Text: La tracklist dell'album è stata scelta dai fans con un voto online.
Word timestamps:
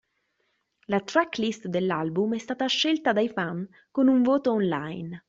La 0.87 0.99
tracklist 0.99 1.67
dell'album 1.67 2.33
è 2.33 2.39
stata 2.39 2.65
scelta 2.65 3.13
dai 3.13 3.29
fans 3.29 3.69
con 3.91 4.07
un 4.07 4.23
voto 4.23 4.51
online. 4.51 5.19